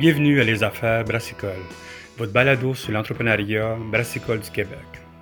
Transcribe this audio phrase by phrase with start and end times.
[0.00, 1.60] Bienvenue à Les Affaires Brassicole,
[2.16, 4.78] votre balado sur l'entrepreneuriat brassicole du Québec,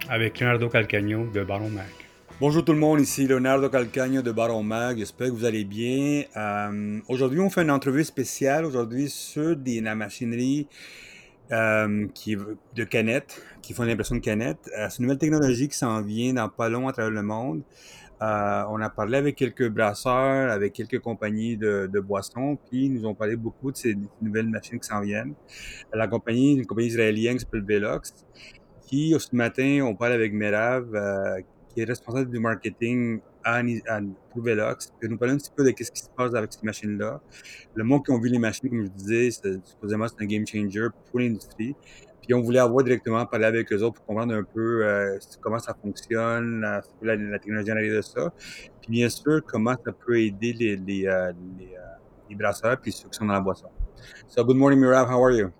[0.08, 1.88] avec Leonardo Calcagno de Baron Mag.
[2.40, 6.22] Bonjour tout le monde, ici Leonardo Calcagno de Baron Mag, j'espère que vous allez bien.
[6.36, 10.68] Euh, aujourd'hui, on fait une entrevue spéciale aujourd'hui sur des, la machinerie
[11.50, 14.70] euh, qui, de canettes, qui font l'impression de canettes.
[14.78, 17.62] Euh, c'est une nouvelle technologie qui s'en vient dans pas long à travers le monde.
[18.20, 22.92] Euh, on a parlé avec quelques brasseurs, avec quelques compagnies de, de, boissons, puis ils
[22.92, 25.34] nous ont parlé beaucoup de ces nouvelles machines qui s'en viennent.
[25.92, 28.26] La compagnie, une compagnie israélienne qui s'appelle Velox,
[28.80, 34.00] qui ce matin, on parle avec Merav, euh, qui est responsable du marketing à, à,
[34.30, 36.64] pour Velox, qui nous parler un petit peu de ce qui se passe avec ces
[36.64, 37.20] machines-là.
[37.74, 39.30] Le monde qui ont vu les machines, comme je disais,
[39.64, 41.76] supposément c'est un game changer pour l'industrie.
[42.28, 45.58] Puis on voulait avoir directement parler avec eux autres pour comprendre un peu euh, comment
[45.58, 48.30] ça fonctionne, la, la, la, technologie en de ça.
[48.82, 51.96] Puis bien sûr, comment ça peut aider les, les, uh, les, uh,
[52.28, 53.70] les brasseurs puis ceux qui sont dans la boisson.
[54.26, 55.08] So good morning, Merav.
[55.08, 55.50] How are you?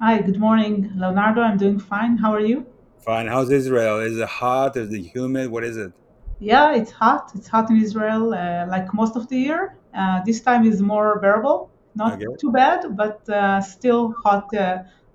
[0.00, 1.40] Hi, good morning, Leonardo.
[1.40, 2.16] I'm doing fine.
[2.16, 2.64] How are you?
[3.00, 3.26] Fine.
[3.26, 3.98] How's Israel?
[3.98, 4.76] Is it hot?
[4.76, 5.50] Is it humid?
[5.50, 5.90] What is it?
[6.38, 7.32] Yeah, it's hot.
[7.34, 9.78] It's hot in Israel, uh, like most of the year.
[9.92, 11.70] Uh, this time is more bearable.
[11.96, 12.26] Not okay.
[12.40, 14.48] too bad, but uh, still hot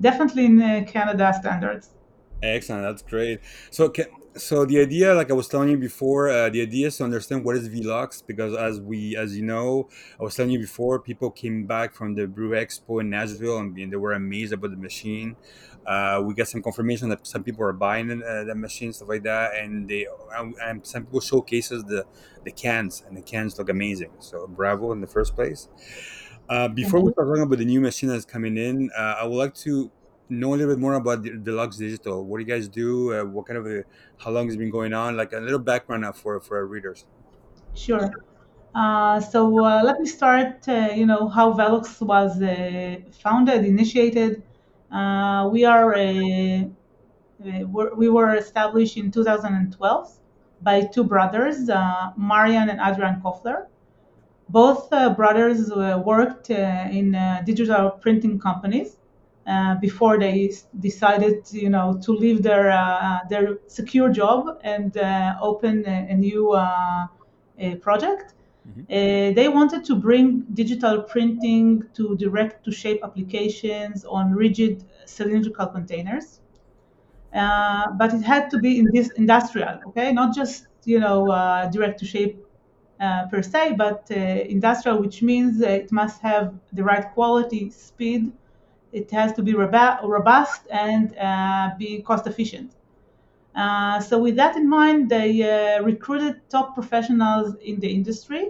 [0.02, 1.90] definitely in uh, Canada standards.
[2.42, 3.42] Excellent, that's great.
[3.70, 3.92] So,
[4.38, 7.44] so the idea, like I was telling you before, uh, the idea is to understand
[7.44, 11.32] what is Velox because, as we, as you know, I was telling you before, people
[11.32, 14.78] came back from the Brew Expo in Nashville and, and they were amazed about the
[14.78, 15.36] machine.
[15.86, 19.24] Uh, we got some confirmation that some people are buying uh, the machine, stuff like
[19.24, 20.06] that, and they
[20.62, 22.06] and some people showcases the
[22.44, 24.12] the cans, and the cans look amazing.
[24.20, 25.68] So bravo in the first place.
[26.50, 29.38] Uh, before we start talking about the new machine that's coming in, uh, I would
[29.38, 29.92] like to
[30.30, 32.26] know a little bit more about the Velox Digital.
[32.26, 33.14] What do you guys do?
[33.14, 33.84] Uh, what kind of a,
[34.18, 35.16] how long has it been going on?
[35.16, 37.06] Like a little background for for our readers.
[37.76, 38.12] Sure.
[38.74, 40.68] Uh, so uh, let me start.
[40.68, 42.40] Uh, you know how Velox was
[43.22, 44.42] founded, initiated.
[45.52, 46.68] we are a,
[47.96, 50.20] we were established in 2012
[50.64, 51.68] by two brothers,
[52.18, 53.68] Marian and Adrian Cofler
[54.50, 58.98] both uh, brothers uh, worked uh, in digital printing companies
[59.82, 62.70] before they decided, you know, to leave their
[63.30, 64.98] their secure job and
[65.42, 66.56] open a, a new
[67.82, 68.34] project.
[68.68, 68.82] Mm-hmm.
[68.82, 75.66] Uh, they wanted to bring digital printing to direct to shape applications on rigid cylindrical
[75.68, 76.42] containers.
[77.34, 81.68] Uh, but it had to be in this industrial, okay, not just you know uh,
[81.70, 82.44] direct to shape
[83.00, 88.32] uh, per se, but uh, industrial, which means it must have the right quality, speed.
[88.92, 92.74] It has to be robust and uh, be cost efficient.
[93.56, 98.50] Uh, so, with that in mind, they uh, recruited top professionals in the industry.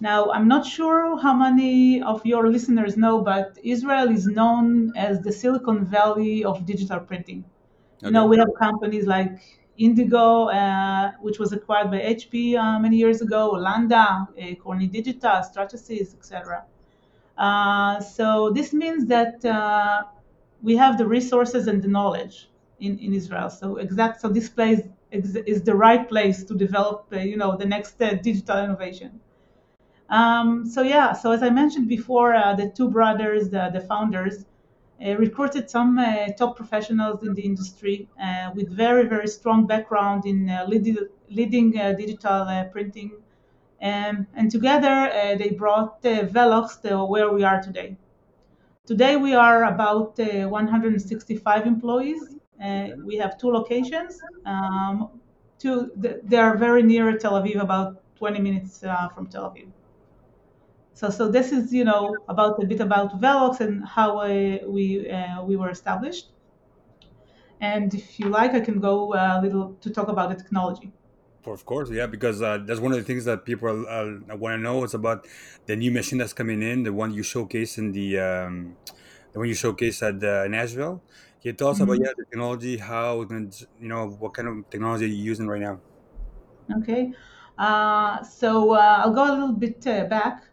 [0.00, 5.20] Now, I'm not sure how many of your listeners know, but Israel is known as
[5.22, 7.44] the Silicon Valley of digital printing.
[7.98, 8.06] Okay.
[8.06, 9.40] You know, we have companies like
[9.78, 15.40] Indigo, uh, which was acquired by HP uh, many years ago, Landa, uh, Kornit Digital,
[15.42, 16.64] Stratasys, etc.
[17.36, 20.02] Uh, so this means that uh,
[20.62, 22.50] we have the resources and the knowledge
[22.80, 23.48] in, in Israel.
[23.48, 24.80] So exact, so this place
[25.12, 29.20] is the right place to develop, uh, you know, the next digital innovation.
[30.10, 34.44] Um, so yeah, so as I mentioned before, the two brothers, the, the founders,
[35.00, 40.26] Uh, recruited some uh, top professionals in the industry uh, with very, very strong background
[40.26, 40.98] in uh, leading,
[41.30, 43.12] leading uh, digital printing.
[43.80, 47.96] Um, and together they brought Velox to where we are today.
[48.86, 52.34] Today we are about 165 employees.
[53.04, 54.20] we have two locations.
[54.46, 55.10] Um,
[55.60, 58.80] two, they are very near Tel Aviv, about 20 minutes
[59.14, 59.68] from Tel Aviv.
[60.98, 65.08] So, so this is you know about a bit about Velox and how uh, we
[65.08, 66.26] uh, we were established.
[67.60, 70.90] And if you like, I can go a little to talk about the technology.
[71.46, 74.58] Of course, yeah, because uh, that's one of the things that people uh, want to
[74.58, 75.24] know is about
[75.66, 78.76] the new machine that's coming in, the one you showcase in the um,
[79.32, 81.00] the one you showcase at uh, Nashville.
[81.40, 81.92] Can you tell us mm-hmm.
[81.92, 85.78] about yeah, the technology, how you know what kind of technology you're using right now?
[86.78, 87.12] Okay,
[87.56, 90.48] uh, so uh, I'll go a little bit uh, back.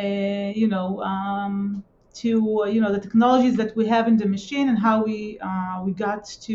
[0.00, 4.26] Uh, you know, um, to uh, you know the technologies that we have in the
[4.26, 6.54] machine and how we uh, we got to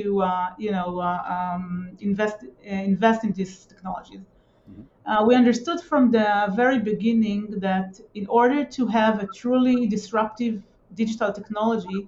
[0.58, 4.22] you know um, invest invest in these technologies.
[4.70, 5.28] Mm-hmm.
[5.28, 10.62] we understood from the very beginning that in order to have a truly disruptive
[10.96, 12.08] digital technology,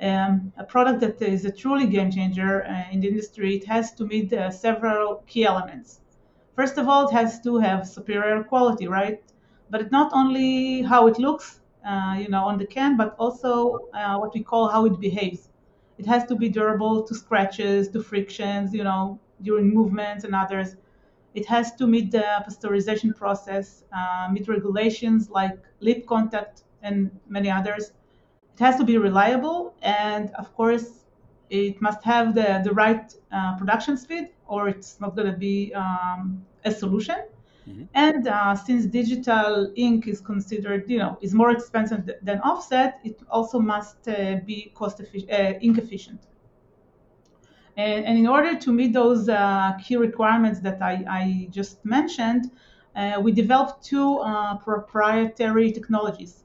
[0.00, 3.92] um, a product that is a truly game changer uh, in the industry, it has
[3.92, 6.00] to meet uh, several key elements.
[6.56, 9.22] First of all, it has to have superior quality, right?
[9.72, 13.88] But it's not only how it looks uh, you know, on the can, but also
[13.94, 15.48] uh, what we call how it behaves.
[15.98, 20.76] It has to be durable to scratches, to frictions, you know, during movements and others.
[21.34, 27.50] It has to meet the pasteurization process, uh, meet regulations like lip contact and many
[27.50, 27.92] others.
[28.54, 31.06] It has to be reliable, and of course,
[31.50, 35.72] it must have the, the right uh, production speed, or it's not going to be
[35.74, 37.16] um, a solution.
[37.68, 37.84] Mm-hmm.
[37.94, 43.20] And uh, since digital ink is considered, you know, is more expensive than offset, it
[43.30, 46.20] also must uh, be cost efficient, uh, ink efficient.
[47.76, 52.50] And, and, in order to meet those uh, key requirements that I, I just mentioned,
[52.96, 56.44] uh, we developed two uh, proprietary technologies.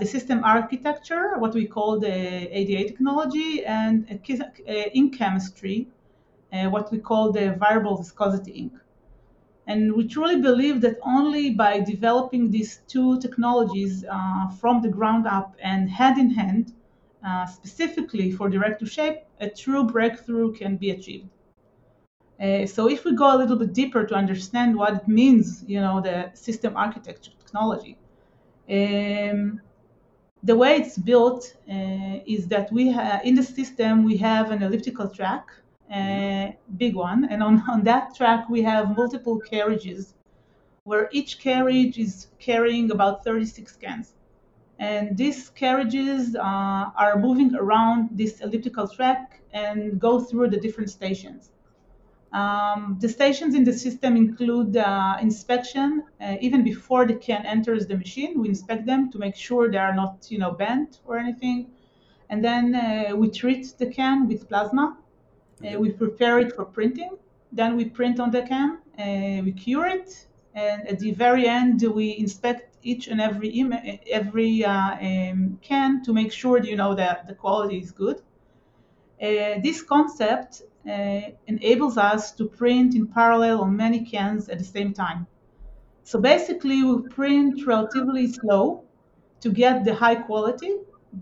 [0.00, 2.16] the system architecture, what we call the
[2.58, 3.94] ADA technology, and
[4.66, 5.86] ink chemistry,
[6.50, 8.72] what we call the variable viscosity ink.
[9.66, 15.26] And we truly believe that only by developing these two technologies uh, from the ground
[15.26, 16.72] up and hand in hand,
[17.26, 21.28] uh, specifically for direct to shape, a true breakthrough can be achieved.
[22.40, 25.80] Uh, so if we go a little bit deeper to understand what it means, you
[25.80, 27.96] know, the system architecture technology,
[28.70, 29.60] um,
[30.42, 34.62] the way it's built uh, is that we ha- in the system we have an
[34.62, 35.46] elliptical track
[35.90, 37.26] a big one.
[37.30, 40.14] And on, on that track, we have multiple carriages
[40.84, 44.14] where each carriage is carrying about 36 cans.
[44.78, 50.90] And these carriages uh, are moving around this elliptical track and go through the different
[50.90, 51.50] stations.
[52.32, 57.86] Um, the stations in the system include uh, inspection uh, even before the can enters
[57.86, 58.40] the machine.
[58.40, 61.70] We inspect them to make sure they are not, you know, bent or anything,
[62.28, 64.98] and then uh, we treat the can with plasma
[65.64, 67.16] uh, we prepare it for printing.
[67.52, 68.78] Then we print on the can.
[68.98, 73.48] Uh, we cure it, and at the very end, we inspect each and every
[74.10, 78.20] every uh, um, can to make sure you know that the quality is good.
[79.22, 80.62] Uh, this concept
[81.46, 85.26] enables us to print in parallel on many cans at the same time.
[86.02, 88.84] So basically, we print relatively slow
[89.40, 90.72] to get the high quality,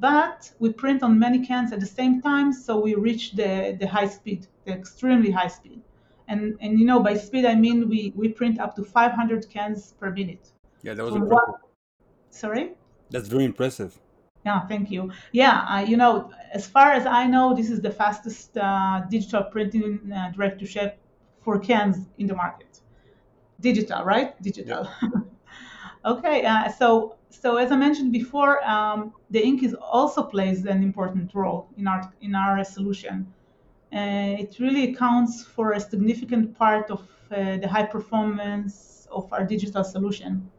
[0.00, 3.87] but we print on many cans at the same time, so we reach the, the
[3.87, 5.81] high speed, the extremely high speed.
[6.29, 9.94] And, and you know, by speed, I mean we, we print up to 500 cans
[9.99, 10.53] per minute.
[10.83, 11.33] Yeah, that was impressive.
[11.33, 11.61] What,
[12.31, 12.73] sorry?
[13.11, 13.99] That's very impressive.
[14.47, 15.12] Yeah, thank you.
[15.33, 19.45] Yeah, uh, you know, as far as I know, this is the fastest uh, digital
[19.45, 20.95] printing uh, direct to shape
[21.43, 22.81] for cans in the market.
[23.61, 24.41] Digital, right?
[24.43, 24.88] Digital.
[25.03, 25.09] Yeah.
[26.04, 30.82] okay, uh, so so as I mentioned before, um, the ink is also plays an
[30.82, 33.26] important role in our in our solution.
[33.93, 37.00] Uh, it really accounts for a significant part of
[37.31, 40.50] uh, the high performance of our digital solution.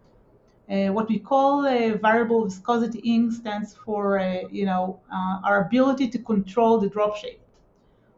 [0.70, 5.66] Uh, what we call a variable viscosity ink stands for, uh, you know, uh, our
[5.66, 7.42] ability to control the drop shape.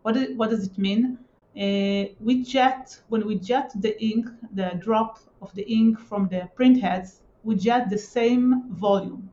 [0.04, 1.18] What, is, what does it mean?
[1.56, 6.78] We jet when we jet the ink, the drop of the ink from the print
[6.82, 9.30] heads we jet the same volume.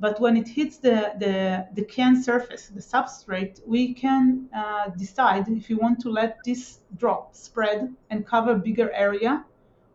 [0.00, 5.46] But when it hits the, the, the can surface, the substrate, we can uh, decide
[5.48, 9.44] if we want to let this drop spread and cover bigger area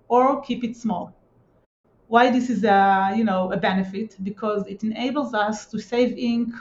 [0.07, 1.13] or keep it small.
[2.07, 4.15] Why this is a, you know, a benefit?
[4.23, 6.53] Because it enables us to save ink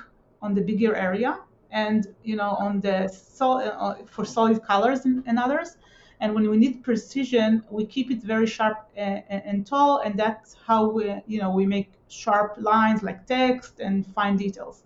[0.43, 1.39] on the bigger area
[1.75, 5.77] and you know on the sol- uh, for solid colors and, and others
[6.25, 10.57] and when we need precision, we keep it very sharp and, and tall, and that's
[10.67, 14.85] how we, you know, we make sharp lines like text and fine details.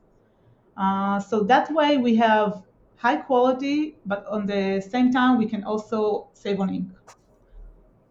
[0.77, 2.65] Uh, so that way we have
[2.97, 6.89] high quality, but on the same time we can also save on ink.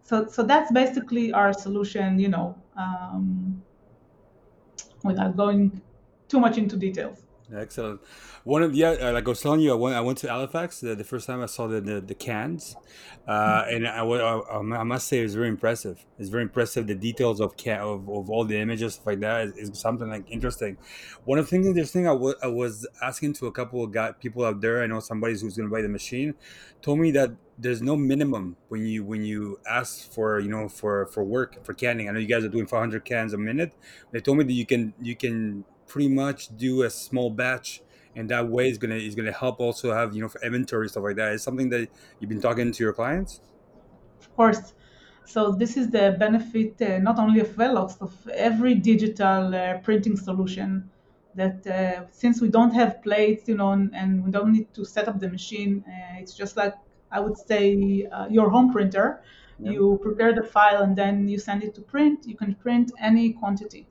[0.04, 3.62] So, so that's basically our solution, you know, um,
[5.04, 5.82] without going
[6.28, 7.27] too much into details.
[7.54, 8.02] Excellent.
[8.44, 10.80] One of the uh, like I was telling you, I went I went to Halifax
[10.80, 12.76] the, the first time I saw the the, the cans,
[13.26, 16.04] uh, and I, I, I must say it's very impressive.
[16.18, 16.86] It's very impressive.
[16.86, 20.10] The details of can of, of all the images stuff like that is, is something
[20.10, 20.76] like interesting.
[21.24, 23.82] One of the things interesting I, w- I was I was asking to a couple
[23.82, 24.82] of guy, people out there.
[24.82, 26.34] I know somebody who's going to buy the machine,
[26.82, 31.06] told me that there's no minimum when you when you ask for you know for
[31.06, 32.10] for work for canning.
[32.10, 33.72] I know you guys are doing 500 cans a minute.
[34.10, 37.82] They told me that you can you can pretty much do a small batch
[38.14, 41.04] and that way is gonna is gonna help also have you know for inventory stuff
[41.04, 41.32] like that.
[41.32, 43.40] Is something that you've been talking to your clients?
[44.20, 44.74] Of course.
[45.24, 50.16] So this is the benefit uh, not only of velox of every digital uh, printing
[50.16, 50.90] solution
[51.34, 55.06] that uh, since we don't have plates you know and we don't need to set
[55.08, 56.74] up the machine uh, it's just like
[57.12, 59.22] i would say uh, your home printer.
[59.60, 62.24] You prepare the file and then you send it to print.
[62.24, 63.88] You can print any quantity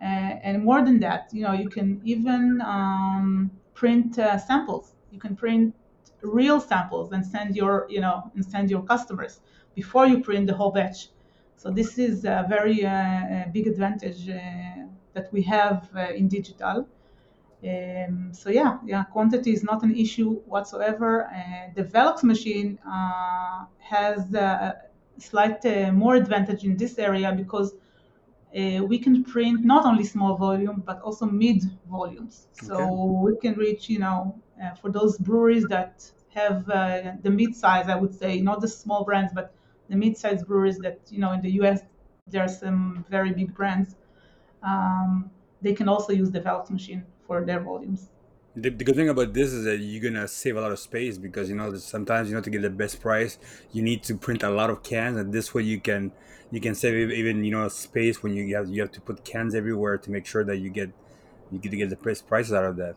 [0.00, 4.94] and more than that, you know, you can even um, print uh, samples.
[5.10, 5.74] You can print
[6.22, 9.40] real samples and send your, you know, and send your customers
[9.74, 11.08] before you print the whole batch.
[11.56, 16.86] So this is a very uh, big advantage uh, that we have in digital.
[17.64, 21.24] Um, so yeah, yeah, quantity is not an issue whatsoever.
[21.24, 24.76] Uh, the Velox machine uh, has a
[25.18, 27.74] slight uh, more advantage in this area because
[28.56, 32.48] uh, we can print not only small volume but also mid volumes.
[32.52, 32.98] So Okay.
[33.24, 37.88] we can reach, you know, uh, for those breweries that have uh, the mid size,
[37.88, 39.54] I would say, not the small brands, but
[39.88, 41.82] the mid size breweries that, you know, in the US
[42.26, 43.96] there are some very big brands
[44.62, 48.10] um, they can also use the Velox machine for their volumes.
[48.56, 51.16] The, the good thing about this is that you're gonna save a lot of space
[51.16, 53.38] because you know sometimes you know to get the best price
[53.70, 56.12] you need to print a lot of cans and this way you can
[56.50, 59.54] you can save even you know space when you have you have to put cans
[59.54, 60.90] everywhere to make sure that you get
[61.50, 62.96] you get to get the best prices out of that.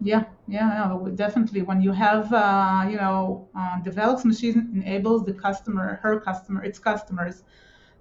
[0.00, 1.62] Yeah, yeah, definitely.
[1.62, 6.62] When you have, uh, you know, uh, the Velox machine enables the customer, her customer,
[6.62, 7.44] its customers,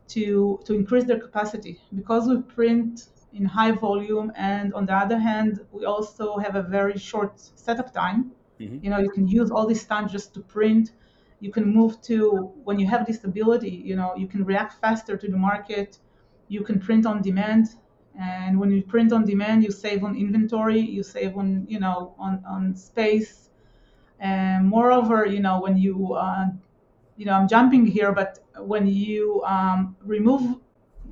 [0.10, 5.20] to to increase their capacity because we print in high volume, and on the other
[5.20, 8.32] hand, we also have a very short setup time.
[8.60, 10.92] hmm You know, you can use all this time just to print.
[11.40, 13.72] You can move to when you have this ability.
[13.72, 16.00] You know, you can react faster to the market.
[16.48, 17.66] You can print on demand,
[18.18, 20.80] and when you print on demand, you save on inventory.
[20.80, 23.50] You save on you know on on space.
[24.20, 26.48] And moreover, you know when you uh,
[27.18, 30.60] you know I'm jumping here, but when you um, remove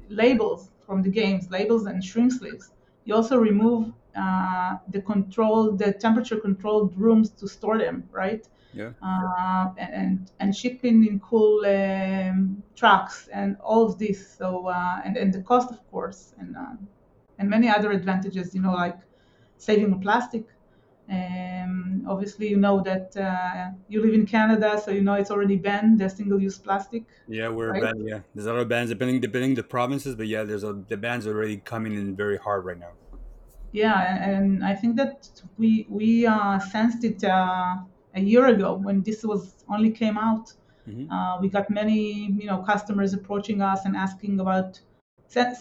[0.09, 2.71] labels from the games, labels and shrink sleeves.
[3.05, 8.47] You also remove uh, the control, the temperature controlled rooms to store them, right?
[8.73, 8.93] Yeah.
[9.01, 14.35] Uh, and and shipping in cool um, trucks and all of this.
[14.37, 16.75] So uh, and and the cost, of course, and uh,
[17.37, 18.55] and many other advantages.
[18.55, 18.99] You know, like
[19.57, 20.45] saving on plastic.
[21.09, 25.57] Um, obviously, you know that uh, you live in Canada, so you know it's already
[25.57, 27.81] banned the single-use plastic, Yeah, we're right?
[27.81, 28.07] band.
[28.07, 30.97] Yeah, there's a lot of bands depending depending the provinces, but yeah, there's a the
[30.97, 32.93] bands already coming in very hard right now.
[33.71, 37.77] Yeah, and, I think that we we uh, sensed it uh,
[38.13, 40.53] a year ago when this was only came out.
[40.85, 41.99] hmm Uh, we got many
[42.41, 44.79] you know customers approaching us and asking about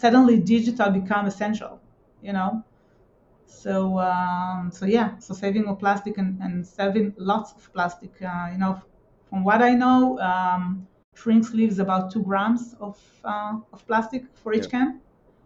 [0.03, 1.81] suddenly digital become essential,
[2.21, 2.63] you know.
[3.61, 8.13] So um, so yeah, so saving of plastic and, and saving lots of plastic.
[8.21, 8.81] Uh, you know,
[9.29, 14.53] from what I know, um, shrink sleeves about two grams of uh, of plastic for
[14.53, 14.65] Yeah.
[14.65, 15.01] each can.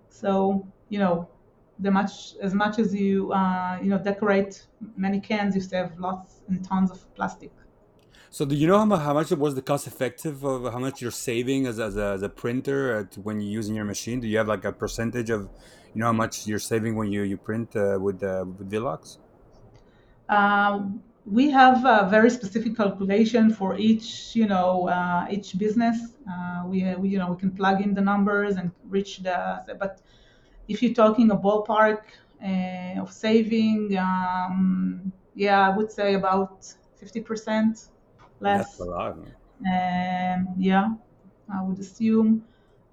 [0.10, 1.30] So you know,
[1.80, 6.44] the much as much as you uh, you know decorate many cans, you save lots
[6.48, 7.54] and tons of plastic.
[8.30, 11.02] So do you know how much how much was the cost effective of how much
[11.02, 14.20] you're saving as as a, as a printer when you're using your machine?
[14.20, 15.50] Do you have like a percentage of
[15.94, 19.18] you know how much you're saving when you you print uh, with uh, with Velox?
[20.28, 20.82] Uh,
[21.26, 25.98] we have a very specific calculation for each you know uh, each business.
[26.30, 29.38] Uh, we, we you know we can plug in the numbers and reach the
[29.80, 30.02] but
[30.68, 32.02] if you're talking a ballpark
[32.44, 36.62] uh, of saving, um, yeah, I would say about
[37.02, 37.97] 50% That's a
[38.40, 38.80] less.
[38.80, 39.18] lot.
[39.66, 40.94] Um, yeah,
[41.54, 42.44] I would assume.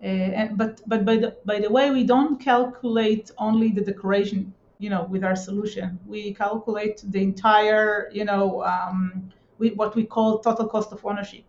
[0.04, 4.90] Uh, but but by the by the way, we don't calculate only the decoration, you
[4.90, 5.98] know, with our solution.
[6.06, 11.44] We calculate the entire, you know, um, we, what we call total cost of ownership.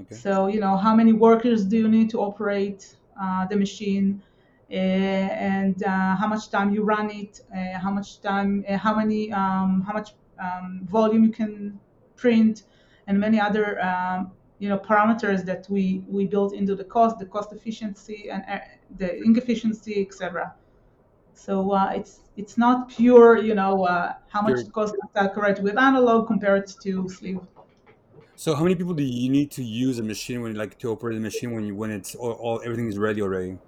[0.00, 0.14] Okay.
[0.14, 4.22] So, you know, how many workers do you need to operate uh, the machine,
[4.70, 8.94] uh, and uh, how much time you run it, uh, how much time, uh, how
[8.94, 11.80] many, um, how much um, volume you can
[12.14, 12.64] print,
[13.06, 17.26] and many other, um, you know, parameters that we we built into the cost, the
[17.26, 18.58] cost efficiency, and uh,
[18.98, 20.54] the ink efficiency, etc.
[21.34, 25.60] So uh, it's it's not pure, you know, uh, how much it costs to decorate
[25.60, 27.40] with analog compared to sleeve.
[28.34, 30.90] so how many people do you need to use a machine when you like to
[30.90, 33.58] operate the machine when you when it's all, all everything is ready already?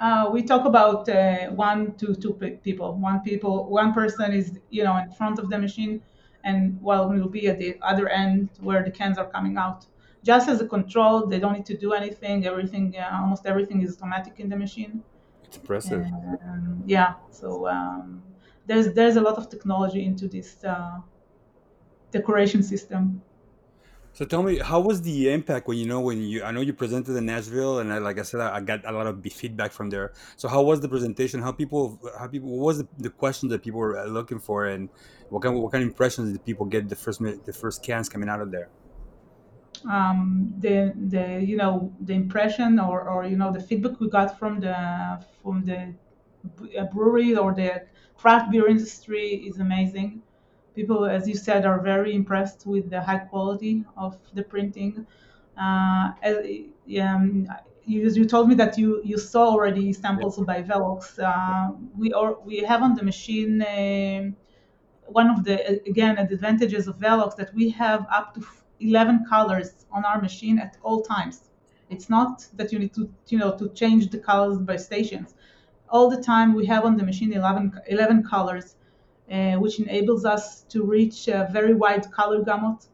[0.00, 2.94] Uh, we talk about uh, one to two people.
[2.96, 6.02] One people, one person is you know in front of the machine,
[6.44, 9.86] and while we'll be at the other end where the cans are coming out.
[10.22, 12.46] Just as a control, they don't need to do anything.
[12.46, 15.02] Everything, uh, almost everything is automatic in the machine.
[15.44, 16.00] It's impressive.
[16.00, 18.22] And yeah, so um,
[18.66, 20.98] there's there's a lot of technology into this uh,
[22.10, 23.22] decoration system.
[24.14, 26.44] So tell me, how was the impact when you know when you?
[26.44, 28.92] I know you presented in Nashville, and I, like I said, I, I got a
[28.92, 30.12] lot of feedback from there.
[30.36, 31.42] So how was the presentation?
[31.42, 32.00] How people?
[32.16, 32.48] How people?
[32.48, 34.88] What was the, the questions that people were uh, looking for, and
[35.34, 35.54] what kind?
[35.62, 38.50] What kind of impressions did people get the first the first cans coming out of
[38.50, 38.68] there?
[39.88, 44.38] um, the the you know the impression or, or you know the feedback we got
[44.38, 45.94] from the from the
[46.92, 47.84] brewery or the
[48.16, 50.22] craft beer industry is amazing.
[50.74, 55.06] People, as you said, are very impressed with the high quality of the printing.
[55.56, 56.38] Uh, as,
[57.00, 57.46] um,
[57.86, 61.16] you, you told me that you, you saw already samples by Velox.
[61.18, 64.30] Uh, we are, we have on the machine uh,
[65.06, 68.42] one of the again advantages of Velox that we have up to
[68.80, 71.50] 11 colors on our machine at all times.
[71.90, 75.34] It's not that you need to you know to change the colors by stations.
[75.90, 78.76] All the time we have on the machine 11, 11 colors,
[79.30, 82.86] uh, which enables us to reach a very wide color gamut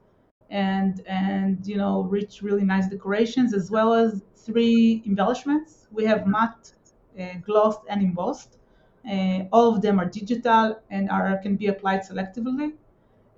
[0.50, 5.86] and and you know reach really nice decorations as well as three embellishments.
[5.92, 6.72] We have matte,
[7.18, 8.58] uh, glossed, and embossed.
[9.08, 12.72] Uh, all of them are digital and are can be applied selectively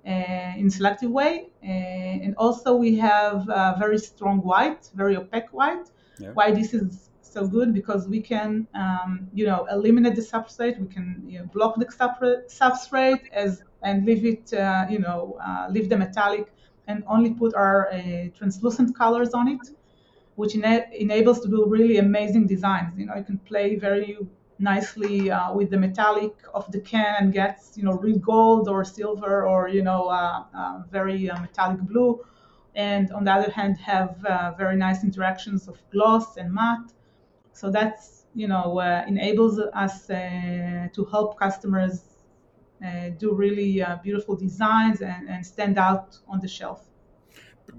[0.05, 1.49] uh, in selective way.
[1.63, 3.45] Uh, and also we have
[3.79, 5.89] very strong white, very opaque white.
[6.19, 6.31] Yeah.
[6.33, 10.79] Why this is so good because we can, um, you know, eliminate the substrate.
[10.79, 15.67] We can you know, block the substrate as and leave it, uh, you know, uh,
[15.69, 16.53] leave the metallic
[16.87, 19.69] and only put our uh, translucent colors on it,
[20.35, 22.97] which ena- enables to do really amazing designs.
[22.97, 24.17] You know, you can play very
[24.63, 28.83] nicely uh, with the metallic of the can and gets you know real gold or
[28.85, 32.25] silver or you know uh, uh, very uh, metallic blue.
[32.75, 36.91] And on the other hand have uh, very nice interactions of gloss and matte.
[37.53, 42.01] So that's you know uh, enables us to help customers
[43.17, 46.92] do really beautiful designs and, and stand out on the shelf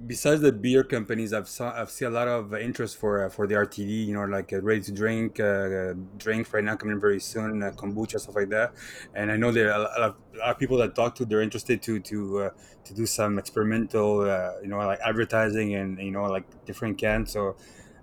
[0.06, 3.46] besides the beer companies, I've saw I've seen a lot of interest for uh, for
[3.46, 4.06] the RTD.
[4.06, 7.70] You know, like uh, ready to drink uh, drinks right now coming very soon, uh,
[7.72, 8.72] kombucha stuff like that.
[9.14, 11.24] And I know there are a lot, of, a lot of people that talk to.
[11.24, 12.50] They're interested to to uh,
[12.84, 17.32] to do some experimental, uh, you know, like advertising and you know like different cans.
[17.32, 17.56] So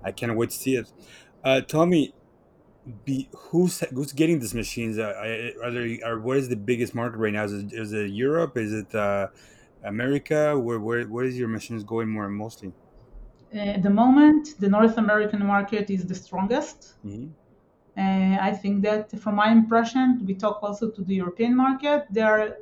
[0.04, 0.92] I can't wait to see it.
[1.44, 2.14] Uh, Tommy,
[3.06, 4.98] be who's who's getting these machines?
[4.98, 5.14] Uh,
[5.64, 7.44] are there, are what is the biggest market right now?
[7.44, 8.58] Is it, is it Europe?
[8.58, 9.27] Is it uh,
[9.83, 10.57] America?
[10.57, 12.74] Where where where is your machines going more mostly?
[13.53, 16.94] At the moment, the North American market is the strongest.
[17.05, 17.27] Mm-hmm.
[17.98, 22.05] Uh, I think that, from my impression, we talk also to the European market.
[22.09, 22.57] They're,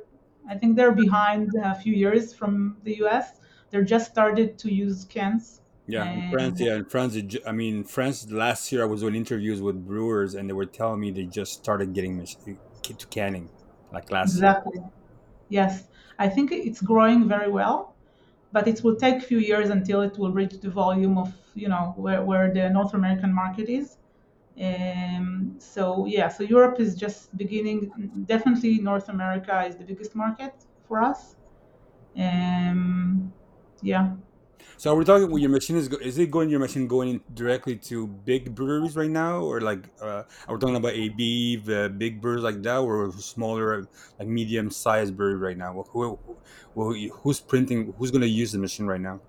[0.48, 3.38] I think they're behind a few years from the US.
[3.70, 5.60] They're just started to use cans.
[5.86, 6.60] Yeah, in France.
[6.60, 7.16] Yeah, in France.
[7.46, 8.28] I mean, France.
[8.30, 11.52] Last year, I was doing interviews with brewers, and they were telling me they just
[11.52, 13.48] started getting to canning,
[13.92, 14.34] like last.
[14.34, 14.78] Exactly.
[14.78, 14.90] Year.
[15.48, 15.84] Yes,
[16.20, 17.96] I think it's growing very well,
[18.52, 21.68] but it will take a few years until it will reach the volume of you
[21.68, 23.98] know where, where the North American market is.
[24.60, 27.80] Um, so yeah, so Europe is just beginning.
[28.26, 30.54] Definitely, North America is the biggest market
[30.88, 31.36] for us.
[32.16, 33.34] Um,
[33.82, 34.16] yeah.
[34.76, 35.28] So we're talking.
[35.28, 36.50] Well, your machine is is it going?
[36.50, 40.76] Your machine going directly to big breweries right now, or like uh, are we talking
[40.76, 43.86] about AB, the big breweries like that, or smaller,
[44.18, 45.84] like medium sized brewery right now?
[45.90, 46.18] Who,
[46.74, 47.94] who, who's printing?
[47.98, 49.20] Who's going to use the machine right now?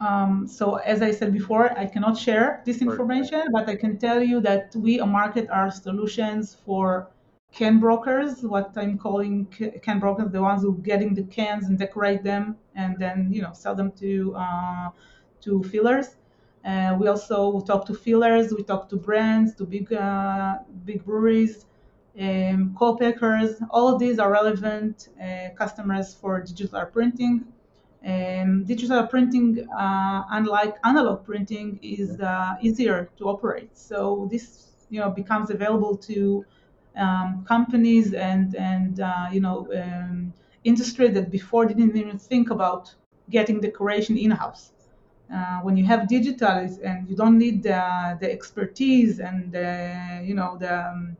[0.00, 4.22] Um, so as I said before, I cannot share this information, but I can tell
[4.22, 7.08] you that we market our solutions for
[7.54, 9.46] can brokers, what I'm calling
[9.82, 13.52] can brokers, the ones who getting the cans and decorate them and then you know
[13.52, 14.90] sell them to uh,
[15.42, 16.16] to fillers.
[16.64, 21.66] Uh, we also talk to fillers, we talk to brands, to big uh, big breweries,
[22.20, 23.60] um, co-packers.
[23.70, 27.46] All of these are relevant uh, customers for digital printing.
[28.04, 33.78] Um, digital printing, uh, unlike analog printing, is uh, easier to operate.
[33.78, 36.44] So this you know becomes available to
[36.96, 40.32] um, companies and and uh, you know um,
[40.64, 42.94] industry that before didn't even think about
[43.30, 44.72] getting decoration in house.
[45.34, 50.34] Uh, when you have digital and you don't need the, the expertise and the, you
[50.34, 51.16] know the um,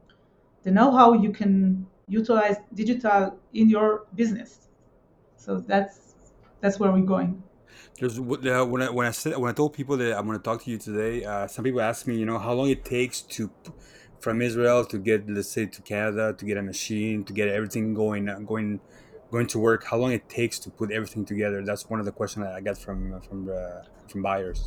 [0.63, 4.69] the know-how, you can utilize digital in your business.
[5.37, 6.15] So that's
[6.61, 7.43] that's where we're going.
[7.99, 10.43] There's uh, when I when I said when I told people that I'm going to
[10.43, 13.21] talk to you today, uh, some people ask me, you know, how long it takes
[13.21, 13.51] to
[14.25, 17.85] from Israel to get, let's say, to Canada to get a machine to get everything
[18.03, 18.81] going, uh, going,
[19.31, 19.85] going to work.
[19.91, 21.59] How long it takes to put everything together?
[21.69, 24.61] That's one of the questions I get from from uh, from buyers.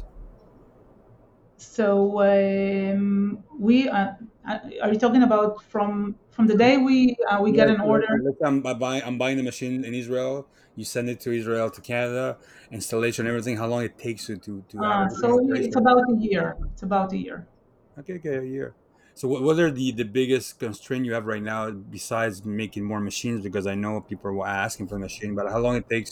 [1.57, 1.87] So
[2.21, 4.13] um, we uh,
[4.47, 7.81] uh, are you talking about from from the day we uh, we yeah, get an
[7.81, 8.07] order?
[8.49, 10.47] I'm buying I'm buying the machine in Israel.
[10.79, 12.37] You send it to Israel to Canada,
[12.71, 13.57] installation, everything.
[13.61, 14.75] How long it takes you to to?
[14.79, 15.27] Uh, so
[15.61, 16.47] it's about a year.
[16.73, 17.37] It's about a year.
[17.99, 18.69] Okay, okay, a year.
[19.19, 23.01] So what, what are the, the biggest constraint you have right now besides making more
[23.01, 23.39] machines?
[23.47, 26.11] Because I know people are asking for a machine, but how long it takes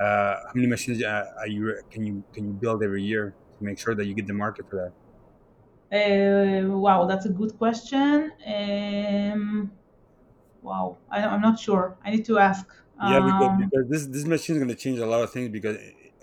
[0.00, 3.24] Uh, how many machines uh, are you can you can you build every year
[3.56, 4.92] to make sure that you get the market for that?
[5.92, 8.32] Uh, wow, that's a good question.
[8.46, 9.72] Um,
[10.62, 11.98] wow, I, I'm not sure.
[12.04, 12.66] I need to ask.
[13.00, 15.50] Yeah, because, Um, because this this machine is going to change a lot of things.
[15.50, 15.76] Because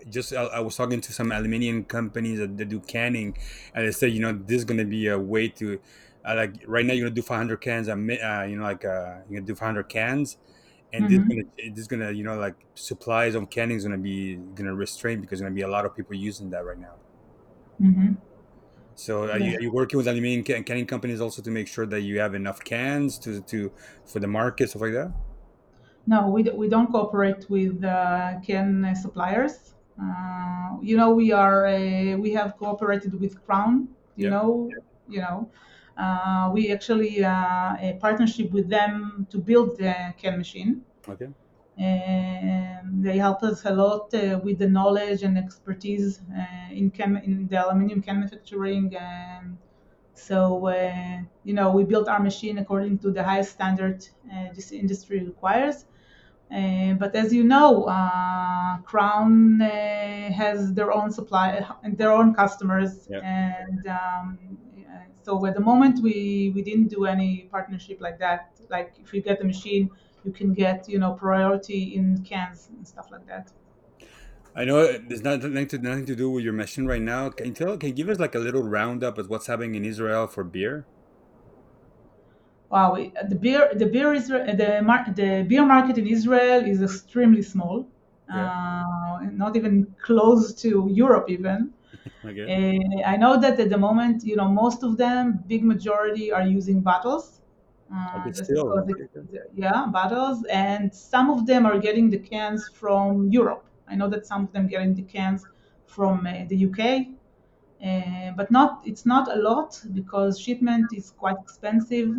[0.09, 3.37] just I, I was talking to some aluminium companies that, that do canning,
[3.73, 5.79] and they said, you know, this is going to be a way to,
[6.25, 8.63] uh, like right now you're going to do 500 cans a mi- uh, you know,
[8.63, 10.37] like uh, you're going to do 500 cans,
[10.93, 14.03] and this is gonna this gonna you know like supplies of canning is going to
[14.03, 16.65] be going to restrain because there's going to be a lot of people using that
[16.65, 16.99] right now.
[17.79, 18.17] mhm,
[18.95, 21.85] So are you, are you working with aluminium can, canning companies also to make sure
[21.87, 23.71] that you have enough cans to to
[24.05, 25.13] for the market stuff like that?
[26.05, 29.75] No, we, we don't cooperate with uh, can suppliers.
[30.01, 33.95] Uh, you know, we are uh, we have cooperated with Crown.
[34.15, 34.29] You Yeah.
[34.29, 34.77] know,
[35.07, 35.51] you know,
[36.53, 40.81] we actually uh, a partnership with them to build the can machine.
[41.07, 41.29] Okay.
[41.77, 47.17] And they help us a lot uh, with the knowledge and expertise uh, in can
[47.23, 48.95] in the aluminum can manufacturing.
[48.97, 49.57] And
[50.13, 54.71] so, uh, you know, we built our machine according to the highest standard uh, this
[54.71, 55.85] industry requires.
[56.51, 61.47] Uh, but as you know, uh, Crown uh, has their own supply
[61.83, 63.19] and their own customers, Yeah.
[63.23, 64.68] and um, uh,
[65.21, 68.59] so at the moment we we didn't do any partnership like that.
[68.69, 69.89] Like if you get the machine,
[70.23, 73.51] you can get you know priority in cans and stuff like that.
[74.55, 77.29] I know there's not nothing to nothing to do with your machine right now.
[77.29, 77.77] Can you tell?
[77.77, 80.85] Can you give us like a little roundup of what's happening in Israel for beer?
[82.69, 82.95] Wow,
[83.27, 84.39] the beer the beer is the
[85.15, 87.87] the beer market in Israel is extremely small,
[88.29, 88.51] Yeah.
[88.51, 91.73] uh, not even close to Europe even.
[92.25, 92.49] Okay.
[92.49, 96.43] Uh, I know that at the moment, you know, most of them, big majority, are
[96.47, 97.41] using bottles,
[97.93, 98.67] uh, Still.
[98.67, 99.03] because Okay.
[99.03, 99.43] it's okay.
[99.53, 103.65] yeah, bottles, and some of them are getting the cans from Europe.
[103.87, 105.47] I know that some of them getting the cans
[105.85, 107.15] from uh, the UK,
[107.83, 112.15] uh, but not it's not a lot because shipment is quite expensive,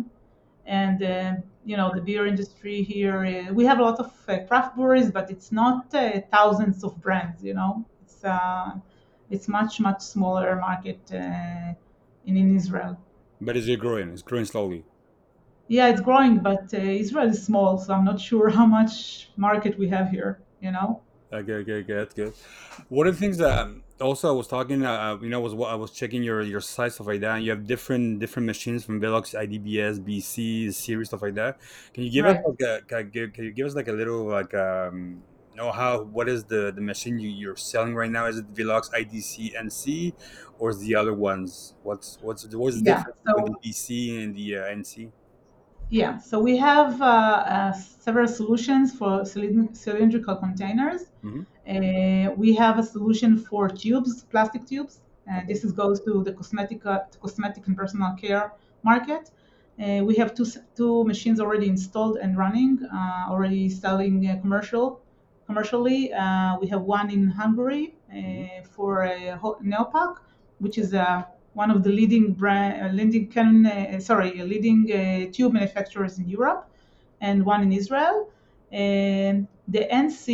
[0.65, 1.33] and uh,
[1.65, 3.25] you know the beer industry here.
[3.25, 6.99] Uh, we have a lot of uh, craft breweries, but it's not uh, thousands of
[7.01, 7.43] brands.
[7.43, 8.71] You know, it's uh,
[9.31, 11.73] it's much much smaller market uh,
[12.27, 12.97] in in Israel.
[13.39, 14.09] But is it growing?
[14.09, 14.83] It's growing slowly.
[15.67, 19.79] Yeah, it's growing, but uh, Israel is small, so I'm not sure how much market
[19.79, 20.41] we have here.
[20.61, 21.01] You know.
[21.33, 22.33] Okay, okay, okay, that's good.
[22.89, 25.71] One of the things that um, also I was talking, uh, you know, was what
[25.71, 27.37] I was checking your your site stuff like that.
[27.37, 31.57] And you have different different machines from Velox, IDBS, BC series stuff like that.
[31.93, 34.53] Can you give us like a can, can you give us like a little like
[34.53, 35.23] um
[35.55, 38.25] know how what is the the machine you, you're selling right now?
[38.27, 40.15] Is it Velox, IDS, NC,
[40.57, 41.75] or the other ones?
[41.81, 42.93] What's what's what's the Yeah.
[42.93, 45.11] difference with the So BC and the uh, NC?
[45.89, 51.11] yeah, so we have uh, uh, several solutions for cylindrical containers.
[51.23, 55.01] hmm Uh, we have a solution for tubes, plastic tubes.
[55.31, 59.31] Uh, this is, goes to the cosmetic, uh, cosmetic and personal care market.
[59.81, 65.01] Uh, we have two, two machines already installed and running, uh, already selling uh, commercial,
[65.51, 66.13] commercially.
[66.13, 69.37] Uh, we have one in Hungary uh, for uh,
[69.69, 70.13] Neopac,
[70.59, 75.31] which is uh, one of the leading brand, uh, leading can, uh, sorry, leading uh,
[75.33, 76.61] tube manufacturers in Europe,
[77.19, 78.29] and one in Israel.
[78.71, 80.27] And the NC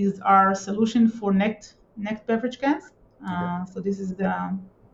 [0.00, 2.84] is our solution for necked necked beverage cans.
[2.84, 3.32] Okay.
[3.32, 4.34] Uh, so this is the,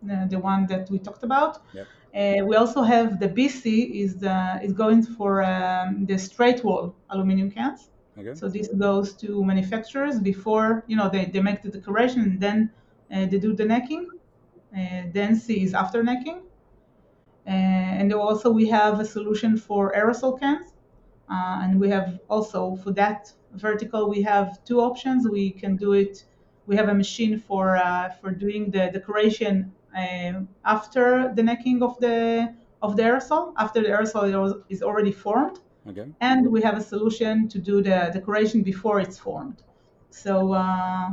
[0.09, 1.53] the the one that we talked about.
[1.73, 1.87] Yep.
[2.12, 3.64] Uh, we also have the BC
[4.05, 7.81] is the is going for um, the straight wall aluminum cans.
[8.18, 8.35] Okay.
[8.35, 12.70] So this goes to manufacturers before you know they, they make the decoration and then
[13.12, 14.09] uh, they do the necking.
[14.73, 16.42] Uh, the NC is after necking.
[17.46, 17.51] Uh,
[18.01, 20.73] and also we have a solution for aerosol cans.
[21.31, 25.29] Uh, and we have also for that vertical, we have two options.
[25.29, 26.25] We can do it.
[26.66, 31.99] We have a machine for uh, for doing the decoration um, after the necking of
[32.01, 36.09] the of the aerosol, after the aerosol is already formed, Okay.
[36.20, 39.62] and we have a solution to do the decoration before it's formed.
[40.11, 41.11] So uh,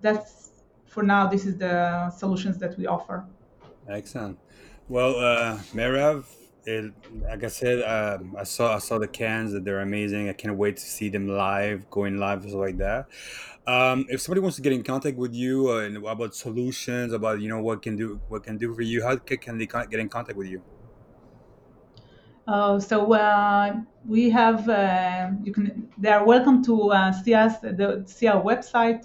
[0.00, 1.26] that's for now.
[1.26, 3.26] This is the solutions that we offer.
[3.88, 4.38] Excellent.
[4.88, 6.24] Well, uh, Merav,
[6.64, 10.28] it, like I said, um, I saw I saw the cans that they're amazing.
[10.28, 13.06] I can't wait to see them live, going live, stuff like that.
[13.66, 17.40] Um, if somebody wants to get in contact with you uh, and about solutions, about
[17.40, 19.94] you know what can do what can do for you, how ca- can they get
[19.94, 20.62] in contact with you?
[22.50, 23.72] Uh, so uh,
[24.04, 28.42] we have uh, you can they are welcome to uh, see us the, see our
[28.42, 29.02] website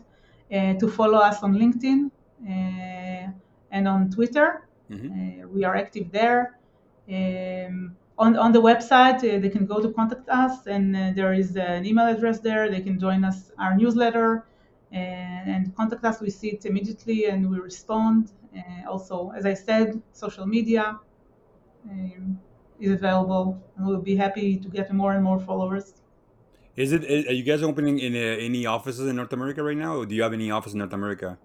[0.51, 2.09] uh, to follow us on LinkedIn
[2.49, 3.31] uh,
[3.71, 4.47] and on Twitter.
[4.89, 6.41] hmm Uh, we are active there.
[7.17, 11.33] Um, on, on the website, uh, they can go to contact us, and uh, there
[11.33, 12.63] is an email address there.
[12.69, 14.29] They can join us our newsletter,
[14.91, 16.21] and, and contact us.
[16.21, 18.31] We see it immediately and we respond.
[18.57, 20.99] Uh, also, as I said, social media
[21.89, 22.39] um,
[22.79, 25.93] is available, and we'll be happy to get more and more followers.
[26.75, 27.03] Is it?
[27.29, 30.13] Are you guys opening in uh, any offices in North America right now, or do
[30.13, 31.37] you have any office in North America?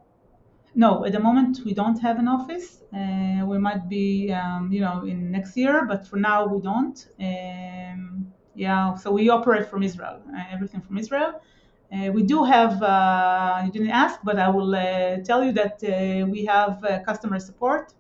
[0.75, 2.83] No, at the moment we don't have an office.
[2.93, 7.09] Uh, we might be, um, you know, in next year, but for now we don't.
[7.21, 11.41] Um, yeah, so we operate from Israel, uh, everything from Israel.
[11.93, 15.83] Uh, we do have, uh, you didn't ask, but I will uh, tell you that
[15.83, 17.95] uh, we have customer support.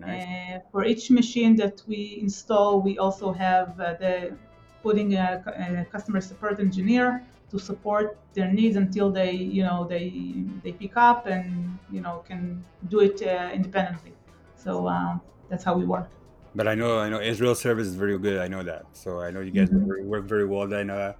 [0.00, 0.62] Nice.
[0.72, 4.36] for each machine that we install, we also have the
[4.82, 10.44] putting a, a customer support engineer to support their needs until they you know they
[10.62, 14.12] they pick up and you know can do it uh, independently.
[14.56, 16.08] So um, that's how we work.
[16.54, 18.38] But i know i know israel service is very good.
[18.38, 18.84] I know that.
[18.92, 20.06] So i know you guys mm-hmm.
[20.06, 21.16] work very well i know that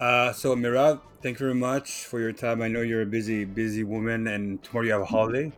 [0.00, 2.62] uh, so merav thank you very much for your time.
[2.62, 5.52] I know you're a busy busy woman and tomorrow you have a holiday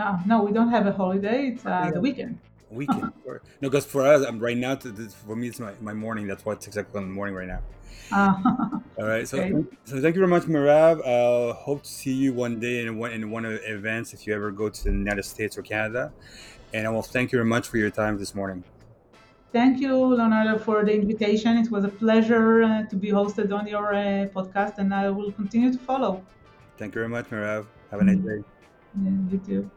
[0.00, 2.38] no no we don't have a holiday it's uh, the weekend
[2.70, 3.12] weekend.
[3.26, 4.76] no, because for us, I'm right now.
[4.76, 6.26] For me, it's my, my morning.
[6.26, 7.60] That's why it's exactly in the morning right now.
[8.12, 9.28] Uh, All right.
[9.28, 9.52] So, okay.
[9.84, 11.00] so thank you very much, Merav.
[11.04, 14.26] Uh, hope to see you one day in one in one of the events if
[14.26, 16.12] you ever go to the United States or Canada.
[16.72, 18.62] And I will thank you very much for your time this morning.
[19.52, 21.56] Thank you, Leonardo, for the invitation.
[21.58, 25.32] It was a pleasure uh, to be hosted on your uh, podcast, and I will
[25.32, 26.24] continue to follow.
[26.78, 27.66] Thank you very much, Merav.
[27.90, 28.44] Have a nice day.
[29.02, 29.70] Yeah, you too.